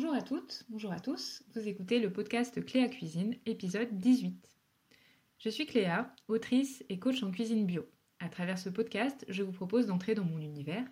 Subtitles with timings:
[0.00, 1.42] Bonjour à toutes, bonjour à tous.
[1.56, 4.48] Vous écoutez le podcast Cléa Cuisine, épisode 18.
[5.40, 7.84] Je suis Cléa, autrice et coach en cuisine bio.
[8.20, 10.86] À travers ce podcast, je vous propose d'entrer dans mon univers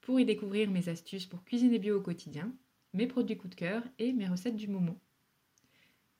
[0.00, 2.50] pour y découvrir mes astuces pour cuisiner bio au quotidien,
[2.94, 4.98] mes produits coup de cœur et mes recettes du moment.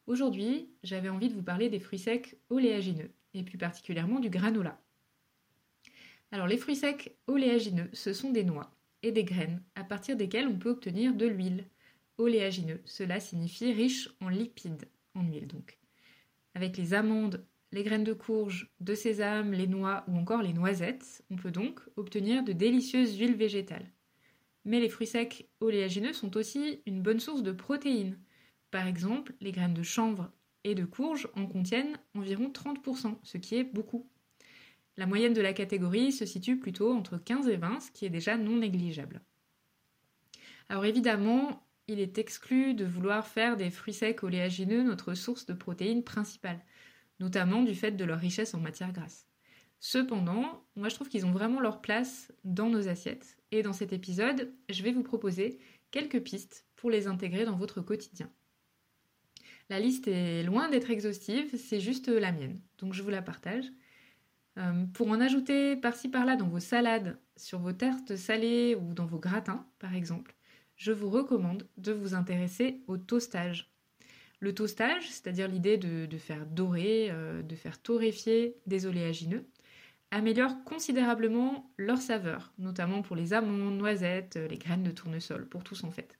[0.06, 4.78] Aujourd'hui, j'avais envie de vous parler des fruits secs oléagineux et plus particulièrement du granola.
[6.32, 10.48] Alors les fruits secs oléagineux, ce sont des noix et des graines à partir desquelles
[10.48, 11.64] on peut obtenir de l'huile.
[12.18, 15.78] Oléagineux, cela signifie riche en lipides, en huile donc.
[16.54, 21.22] Avec les amandes, les graines de courge, de sésame, les noix ou encore les noisettes,
[21.30, 23.90] on peut donc obtenir de délicieuses huiles végétales.
[24.64, 28.18] Mais les fruits secs oléagineux sont aussi une bonne source de protéines.
[28.70, 30.32] Par exemple, les graines de chanvre
[30.64, 34.08] et de courge en contiennent environ 30%, ce qui est beaucoup.
[34.96, 38.10] La moyenne de la catégorie se situe plutôt entre 15 et 20, ce qui est
[38.10, 39.20] déjà non négligeable.
[40.68, 45.54] Alors évidemment, il est exclu de vouloir faire des fruits secs oléagineux notre source de
[45.54, 46.60] protéines principale,
[47.20, 49.26] notamment du fait de leur richesse en matière grasse.
[49.78, 53.92] Cependant, moi je trouve qu'ils ont vraiment leur place dans nos assiettes, et dans cet
[53.92, 55.58] épisode, je vais vous proposer
[55.90, 58.30] quelques pistes pour les intégrer dans votre quotidien.
[59.68, 63.66] La liste est loin d'être exhaustive, c'est juste la mienne, donc je vous la partage.
[64.58, 69.04] Euh, pour en ajouter par-ci par-là dans vos salades, sur vos tartes salées ou dans
[69.04, 70.34] vos gratins, par exemple,
[70.76, 73.72] je vous recommande de vous intéresser au toastage.
[74.40, 79.46] Le toastage, c'est-à-dire l'idée de, faire dorer, euh, de faire torréfier des oléagineux,
[80.10, 85.84] améliore considérablement leur saveur, notamment pour les amandes, noisettes, les graines de tournesol, pour tous
[85.84, 86.18] en fait.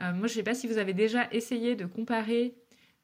[0.00, 2.54] Euh, moi, je ne sais pas si vous avez déjà essayé de comparer,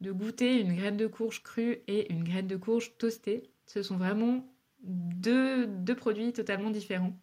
[0.01, 3.51] de goûter une graine de courge crue et une graine de courge toastée.
[3.67, 4.47] Ce sont vraiment
[4.83, 7.19] deux, produits totalement différents.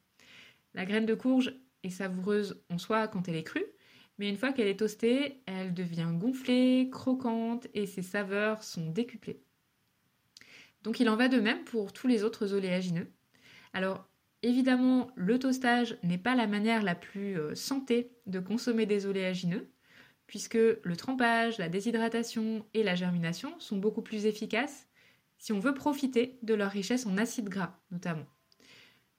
[0.73, 3.65] La graine de courge est savoureuse en soi quand elle est crue,
[4.17, 9.41] mais une fois qu'elle est toastée, elle devient gonflée, croquante et ses saveurs sont décuplées.
[10.83, 13.11] Donc il en va de même pour tous les autres oléagineux.
[13.73, 14.07] Alors
[14.43, 19.71] évidemment, le toastage n'est pas la manière la plus euh, santé de consommer des oléagineux,
[20.27, 24.87] puisque le trempage, la déshydratation et la germination sont beaucoup plus efficaces
[25.37, 28.27] si on veut profiter de leur richesse en acides gras notamment.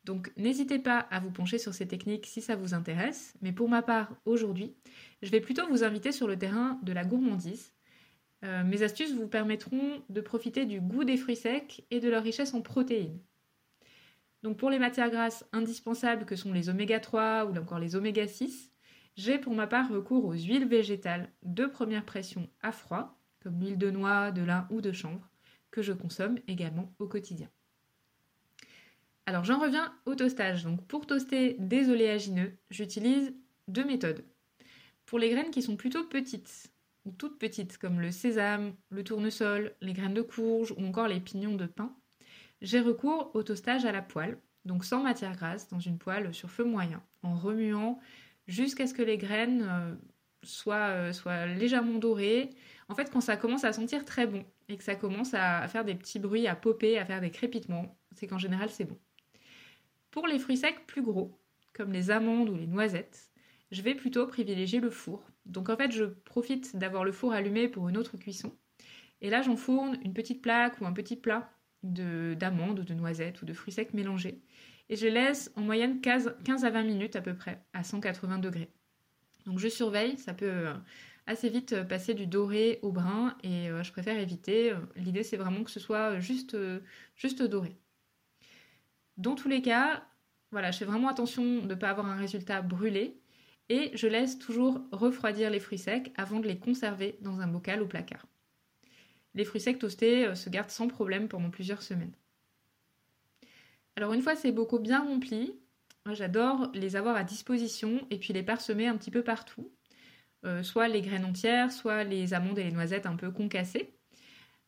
[0.04, 3.68] Donc n'hésitez pas à vous pencher sur ces techniques si ça vous intéresse, mais pour
[3.68, 4.74] ma part aujourd'hui,
[5.22, 7.72] je vais plutôt vous inviter sur le terrain de la gourmandise.
[8.44, 12.24] Euh, mes astuces vous permettront de profiter du goût des fruits secs et de leur
[12.24, 13.20] richesse en protéines.
[14.42, 18.26] Donc pour les matières grasses indispensables que sont les oméga 3 ou encore les oméga
[18.26, 18.72] 6,
[19.16, 23.78] j'ai pour ma part recours aux huiles végétales de première pression à froid, comme l'huile
[23.78, 25.30] de noix, de lin ou de chanvre,
[25.70, 27.48] que je consomme également au quotidien.
[29.26, 30.64] Alors j'en reviens au toastage.
[30.64, 33.34] Donc pour toaster des oléagineux, j'utilise
[33.68, 34.24] deux méthodes.
[35.06, 36.72] Pour les graines qui sont plutôt petites
[37.04, 41.20] ou toutes petites comme le sésame, le tournesol, les graines de courge ou encore les
[41.20, 41.94] pignons de pain,
[42.60, 46.50] j'ai recours au toastage à la poêle, donc sans matière grasse, dans une poêle sur
[46.50, 47.98] feu moyen, en remuant
[48.46, 49.94] jusqu'à ce que les graines euh,
[50.68, 52.50] euh, soient, légèrement dorées.
[52.88, 55.84] En fait, quand ça commence à sentir très bon et que ça commence à faire
[55.84, 58.98] des petits bruits, à popper, à faire des crépitements, c'est qu'en général c'est bon.
[60.12, 61.40] Pour les fruits secs plus gros,
[61.72, 63.32] comme les amandes ou les noisettes,
[63.70, 65.24] je vais plutôt privilégier le four.
[65.46, 68.54] Donc en fait, je profite d'avoir le four allumé pour une autre cuisson.
[69.22, 71.50] Et là, j'enfourne une petite plaque ou un petit plat
[71.82, 74.42] d'amandes ou de noisettes ou de fruits secs mélangés.
[74.90, 78.70] Et je laisse en moyenne 15 à 20 minutes à peu près, à 180 degrés.
[79.46, 80.74] Donc je surveille, ça peut euh,
[81.26, 84.74] assez vite euh, passer du doré au brun et euh, je préfère éviter.
[84.94, 86.54] L'idée c'est vraiment que ce soit juste,
[87.16, 87.78] juste doré.
[89.16, 90.06] Dans tous les cas,
[90.50, 93.20] voilà, je fais vraiment attention de ne pas avoir un résultat brûlé
[93.68, 97.82] et je laisse toujours refroidir les fruits secs avant de les conserver dans un bocal
[97.82, 98.26] ou placard.
[99.34, 102.12] Les fruits secs toastés se gardent sans problème pendant plusieurs semaines.
[103.96, 105.54] Alors une fois ces bocaux bien remplis,
[106.10, 109.70] j'adore les avoir à disposition et puis les parsemer un petit peu partout.
[110.44, 113.94] Euh, soit les graines entières, soit les amandes et les noisettes un peu concassées.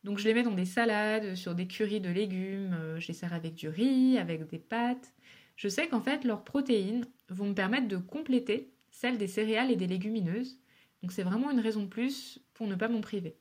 [0.05, 3.15] Donc je les mets dans des salades, sur des currys de légumes, euh, je les
[3.15, 5.15] sers avec du riz, avec des pâtes.
[5.57, 9.77] Je sais qu'en fait leurs protéines vont me permettre de compléter celles des céréales et
[9.77, 10.59] des légumineuses.
[11.03, 13.37] Donc c'est vraiment une raison de plus pour ne pas m'en priver.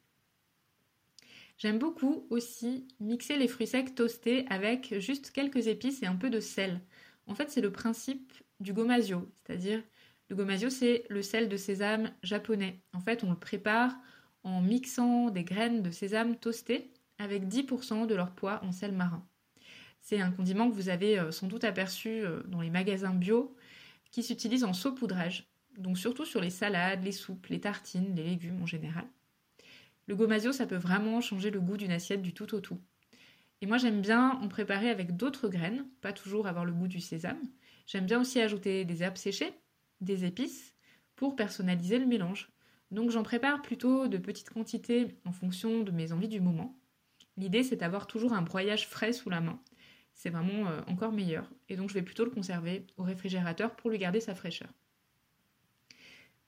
[1.57, 6.29] J'aime beaucoup aussi mixer les fruits secs toastés avec juste quelques épices et un peu
[6.29, 6.81] de sel.
[7.27, 9.81] En fait, c'est le principe du gomasio, c'est-à-dire
[10.29, 12.81] le gomasio, c'est le sel de sésame japonais.
[12.93, 13.95] En fait, on le prépare
[14.43, 19.25] en mixant des graines de sésame toastées avec 10% de leur poids en sel marin.
[20.01, 23.55] C'est un condiment que vous avez euh, sans doute aperçu euh, dans les magasins bio
[24.11, 25.47] qui s'utilise en saupoudrage.
[25.77, 29.05] donc surtout sur les salades, les soupes, les tartines, les légumes en général.
[30.07, 32.79] Le gomasio, ça peut vraiment changer le goût d'une assiette du tout au tout.
[33.61, 36.99] Et moi, j'aime bien en préparer avec d'autres graines, pas toujours avoir le goût du
[36.99, 37.41] sésame.
[37.87, 39.53] J'aime bien aussi ajouter des herbes séchées,
[40.01, 40.75] des épices,
[41.15, 42.49] pour personnaliser le mélange.
[42.93, 46.77] Donc j'en prépare plutôt de petites quantités en fonction de mes envies du moment.
[47.37, 49.59] L'idée, c'est d'avoir toujours un broyage frais sous la main.
[50.13, 51.49] C'est vraiment euh, encore meilleur.
[51.69, 54.69] Et donc je vais plutôt le conserver au réfrigérateur pour lui garder sa fraîcheur.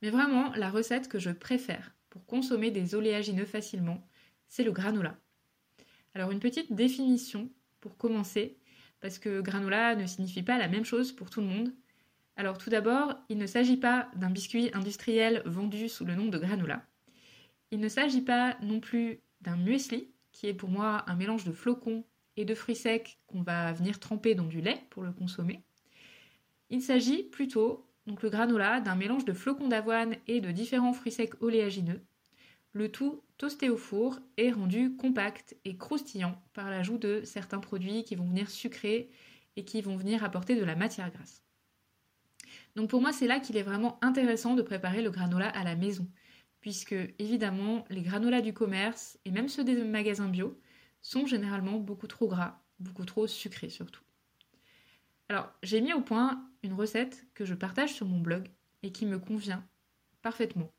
[0.04, 4.08] Mais vraiment, la recette que je préfère pour consommer des oléagineux facilement,
[4.48, 5.18] c'est le granola.
[6.14, 7.50] Alors une petite définition
[7.82, 8.60] pour commencer,
[9.02, 11.74] parce que granola ne signifie pas la même chose pour tout le monde.
[12.36, 16.38] Alors tout d'abord, il ne s'agit pas d'un biscuit industriel vendu sous le nom de
[16.38, 16.86] granola.
[17.72, 21.54] Il ne s'agit pas non plus d'un muesli, qui est pour moi un mélange de
[21.54, 22.04] flocons
[22.36, 25.64] et de fruits secs qu'on va venir tremper dans du lait pour le consommer.
[26.70, 31.14] Il s'agit plutôt, donc le granola, d'un mélange de flocons d'avoine et de différents fruits
[31.14, 32.02] secs oléagineux,
[32.76, 38.04] le tout toasté au four est rendu compact et croustillant par l'ajout de certains produits
[38.04, 39.10] qui vont venir sucrer
[39.56, 41.45] et qui vont venir apporter de la matière grasse.
[42.76, 45.76] Donc pour moi, c'est là qu'il est vraiment intéressant de préparer le granola à la
[45.76, 46.08] maison,
[46.60, 50.60] puisque évidemment, les granolas du commerce et même ceux des magasins bio
[51.02, 54.02] sont généralement beaucoup trop gras, beaucoup trop sucrés surtout.
[55.30, 58.50] Alors, j'ai mis au point une recette que je partage sur mon blog
[58.84, 59.66] et qui me convient
[60.22, 60.72] parfaitement.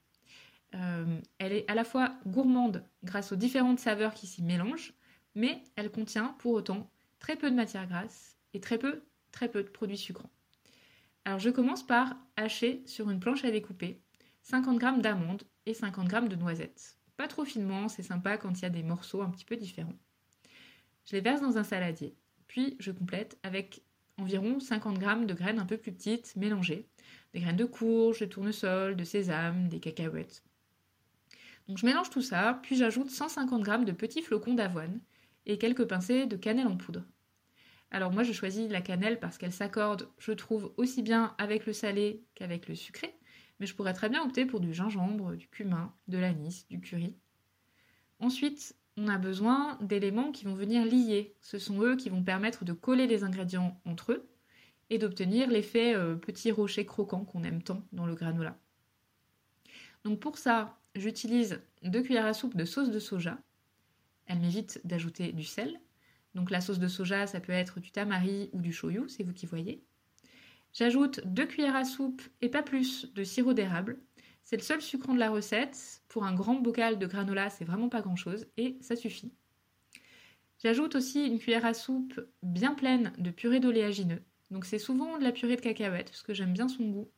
[0.74, 4.92] Euh, elle est à la fois gourmande grâce aux différentes saveurs qui s'y mélangent,
[5.34, 9.02] mais elle contient pour autant très peu de matière grasse et très peu,
[9.32, 10.30] très peu de produits sucrants.
[11.26, 14.00] Alors je commence par hacher sur une planche à découper
[14.42, 16.98] 50 g d'amandes et 50 g de noisettes.
[17.16, 19.98] Pas trop finement, c'est sympa quand il y a des morceaux un petit peu différents.
[21.04, 22.14] Je les verse dans un saladier,
[22.46, 23.82] puis je complète avec
[24.18, 26.86] environ 50 g de graines un peu plus petites mélangées,
[27.34, 30.44] des graines de courge, de tournesol, de sésame, des cacahuètes.
[31.66, 35.00] Donc je mélange tout ça, puis j'ajoute 150 g de petits flocons d'avoine
[35.44, 37.02] et quelques pincées de cannelle en poudre.
[37.96, 41.72] Alors moi je choisis la cannelle parce qu'elle s'accorde, je trouve, aussi bien avec le
[41.72, 43.14] salé qu'avec le sucré,
[43.58, 47.16] mais je pourrais très bien opter pour du gingembre, du cumin, de l'anis, du curry.
[48.18, 51.34] Ensuite, on a besoin d'éléments qui vont venir lier.
[51.40, 54.28] Ce sont eux qui vont permettre de coller les ingrédients entre eux
[54.90, 58.58] et d'obtenir l'effet euh, petit rocher croquant qu'on aime tant dans le granola.
[60.04, 63.38] Donc pour ça, j'utilise 2 cuillères à soupe de sauce de soja.
[64.26, 65.80] Elle m'évite d'ajouter du sel.
[66.36, 69.32] Donc la sauce de soja, ça peut être du tamari ou du shoyu, c'est vous
[69.32, 69.82] qui voyez.
[70.74, 73.98] J'ajoute 2 cuillères à soupe et pas plus de sirop d'érable.
[74.44, 76.02] C'est le seul sucrant de la recette.
[76.08, 79.32] Pour un grand bocal de granola, c'est vraiment pas grand chose et ça suffit.
[80.62, 84.22] J'ajoute aussi une cuillère à soupe bien pleine de purée d'oléagineux.
[84.50, 87.10] Donc c'est souvent de la purée de cacahuètes parce que j'aime bien son goût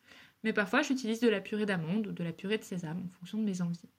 [0.44, 3.38] mais parfois j'utilise de la purée d'amande ou de la purée de sésame en fonction
[3.38, 3.91] de mes envies.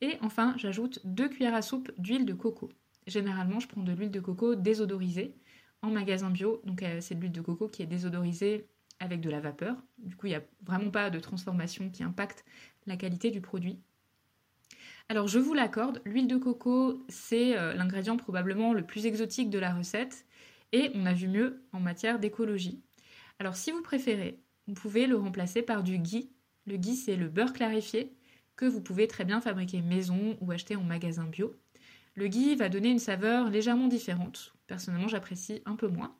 [0.00, 2.70] Et enfin, j'ajoute 2 cuillères à soupe d'huile de coco.
[3.06, 5.34] Généralement, je prends de l'huile de coco désodorisée
[5.82, 6.62] en magasin bio.
[6.64, 8.66] Donc, euh, c'est de l'huile de coco qui est désodorisée
[9.00, 9.76] avec de la vapeur.
[9.98, 12.44] Du coup, il n'y a vraiment pas de transformation qui impacte
[12.86, 13.80] la qualité du produit.
[15.08, 19.58] Alors, je vous l'accorde, l'huile de coco, c'est euh, l'ingrédient probablement le plus exotique de
[19.58, 20.24] la recette
[20.72, 22.80] et on a vu mieux en matière d'écologie.
[23.38, 26.30] Alors, si vous préférez, vous pouvez le remplacer par du ghee.
[26.66, 28.14] Le ghee, c'est le beurre clarifié
[28.54, 31.54] que vous pouvez très bien fabriquer maison ou acheter en magasin bio.
[32.14, 34.54] Le ghee va donner une saveur légèrement différente.
[34.66, 36.14] Personnellement, j'apprécie un peu moins.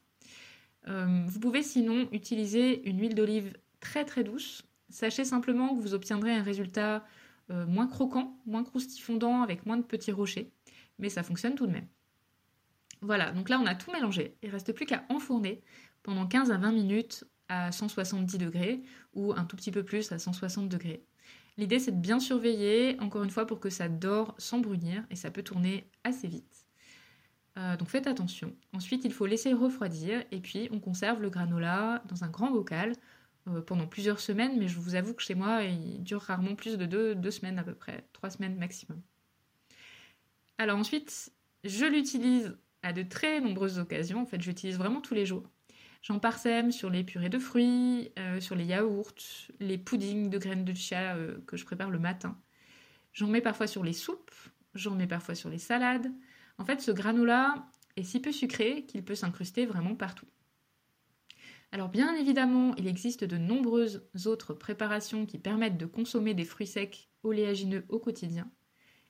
[0.88, 4.62] Euh, vous pouvez sinon utiliser une huile d'olive très très douce.
[4.88, 7.04] Sachez simplement que vous obtiendrez un résultat
[7.50, 10.50] euh, moins croquant, moins croustifondant, avec moins de petits rochers.
[10.98, 11.86] Mais ça fonctionne tout de même.
[13.00, 14.36] Voilà, donc là on a tout mélangé.
[14.42, 15.62] Il ne reste plus qu'à enfourner
[16.02, 18.82] pendant 15 à 20 minutes à 170 degrés
[19.14, 21.04] ou un tout petit peu plus à 160 degrés.
[21.58, 25.16] L'idée c'est de bien surveiller, encore une fois, pour que ça dore sans brunir et
[25.16, 26.66] ça peut tourner assez vite.
[27.58, 28.54] Euh, donc faites attention.
[28.72, 32.94] Ensuite, il faut laisser refroidir et puis on conserve le granola dans un grand bocal
[33.48, 36.78] euh, pendant plusieurs semaines, mais je vous avoue que chez moi, il dure rarement plus
[36.78, 39.02] de deux, deux semaines à peu près, trois semaines maximum.
[40.58, 41.32] Alors ensuite,
[41.64, 44.22] je l'utilise à de très nombreuses occasions.
[44.22, 45.44] En fait, j'utilise vraiment tous les jours.
[46.02, 49.14] J'en parsème sur les purées de fruits, euh, sur les yaourts,
[49.60, 52.36] les puddings de graines de chia euh, que je prépare le matin.
[53.12, 54.32] J'en mets parfois sur les soupes,
[54.74, 56.10] j'en mets parfois sur les salades.
[56.58, 57.54] En fait, ce granola
[57.96, 60.26] est si peu sucré qu'il peut s'incruster vraiment partout.
[61.70, 66.66] Alors bien évidemment, il existe de nombreuses autres préparations qui permettent de consommer des fruits
[66.66, 68.50] secs oléagineux au quotidien.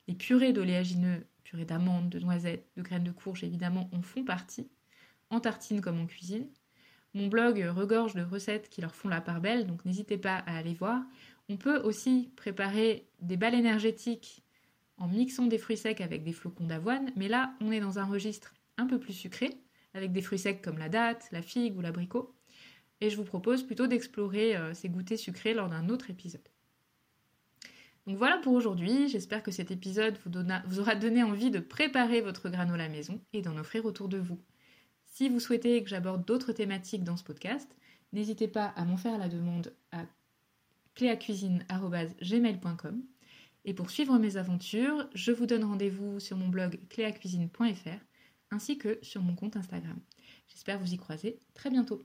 [0.08, 4.68] Les purées d'oléagineux, purées d'amandes, de noisettes, de graines de courge évidemment en font partie,
[5.30, 6.48] en tartine comme en cuisine.
[7.14, 10.56] Mon blog regorge de recettes qui leur font la part belle, donc n'hésitez pas à
[10.56, 11.02] aller voir.
[11.48, 14.42] On peut aussi préparer des balles énergétiques
[14.96, 18.04] en mixant des fruits secs avec des flocons d'avoine, mais là on est dans un
[18.04, 19.58] registre un peu plus sucré,
[19.94, 22.34] avec des fruits secs comme la date, la figue ou l'abricot.
[23.02, 26.48] Et je vous propose plutôt d'explorer euh, ces goûters sucrés lors d'un autre épisode.
[28.06, 32.20] Donc voilà pour aujourd'hui, j'espère que cet épisode vous, vous, aura donné envie de préparer
[32.20, 34.40] votre granola maison et d'en offrir autour de vous.
[35.12, 37.68] Si vous souhaitez que j'aborde d'autres thématiques dans ce podcast,
[38.14, 40.06] n'hésitez pas à m'en faire la demande à
[40.94, 43.02] cléacuisine.gmail.com
[43.66, 48.00] et pour suivre mes aventures, je vous donne rendez-vous sur mon blog cléacuisine.fr
[48.50, 50.00] ainsi que sur mon compte Instagram.
[50.48, 52.00] J'espère vous y croiser très bientôt.